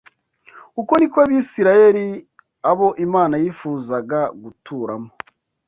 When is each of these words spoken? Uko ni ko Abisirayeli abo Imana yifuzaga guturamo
Uko 0.81 0.91
ni 0.99 1.07
ko 1.11 1.17
Abisirayeli 1.25 2.05
abo 2.71 2.87
Imana 3.05 3.35
yifuzaga 3.43 4.19
guturamo 4.41 5.09